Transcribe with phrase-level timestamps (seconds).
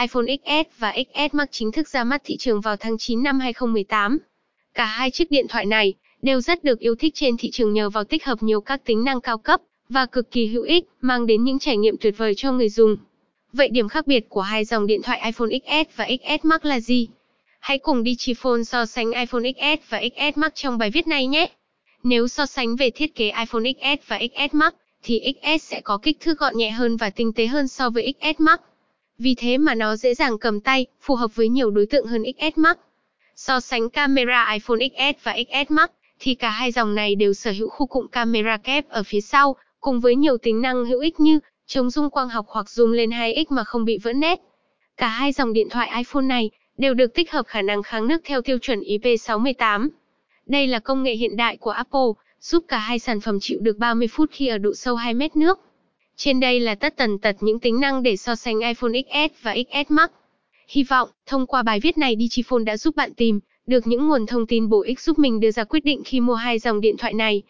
[0.00, 3.40] iPhone XS và XS Max chính thức ra mắt thị trường vào tháng 9 năm
[3.40, 4.18] 2018.
[4.74, 7.90] Cả hai chiếc điện thoại này đều rất được yêu thích trên thị trường nhờ
[7.90, 11.26] vào tích hợp nhiều các tính năng cao cấp và cực kỳ hữu ích, mang
[11.26, 12.96] đến những trải nghiệm tuyệt vời cho người dùng.
[13.52, 16.80] Vậy điểm khác biệt của hai dòng điện thoại iPhone XS và XS Max là
[16.80, 17.08] gì?
[17.60, 21.50] Hãy cùng Digiphone so sánh iPhone XS và XS Max trong bài viết này nhé.
[22.02, 24.72] Nếu so sánh về thiết kế iPhone XS và XS Max,
[25.02, 28.14] thì XS sẽ có kích thước gọn nhẹ hơn và tinh tế hơn so với
[28.20, 28.60] XS Max.
[29.22, 32.22] Vì thế mà nó dễ dàng cầm tay, phù hợp với nhiều đối tượng hơn
[32.38, 32.76] XS Max.
[33.36, 35.88] So sánh camera iPhone XS và XS Max,
[36.20, 39.56] thì cả hai dòng này đều sở hữu khu cụm camera kép ở phía sau,
[39.80, 43.10] cùng với nhiều tính năng hữu ích như chống rung quang học hoặc zoom lên
[43.10, 44.40] 2x mà không bị vỡ nét.
[44.96, 48.20] Cả hai dòng điện thoại iPhone này đều được tích hợp khả năng kháng nước
[48.24, 49.88] theo tiêu chuẩn IP68.
[50.46, 53.78] Đây là công nghệ hiện đại của Apple, giúp cả hai sản phẩm chịu được
[53.78, 55.60] 30 phút khi ở độ sâu 2 mét nước.
[56.22, 59.54] Trên đây là tất tần tật những tính năng để so sánh iPhone XS và
[59.54, 60.10] XS Max.
[60.68, 64.26] Hy vọng, thông qua bài viết này Digiphone đã giúp bạn tìm được những nguồn
[64.26, 66.96] thông tin bổ ích giúp mình đưa ra quyết định khi mua hai dòng điện
[66.96, 67.42] thoại này.